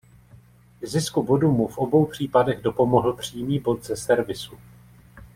K 0.81 0.85
zisku 0.87 1.23
bodu 1.23 1.51
mu 1.51 1.67
v 1.67 1.77
obou 1.77 2.05
případech 2.05 2.61
dopomohl 2.61 3.13
přímý 3.13 3.59
bod 3.59 3.85
ze 3.85 3.95
servisu. 3.97 4.57